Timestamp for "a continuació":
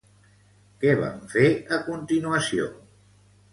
1.79-2.69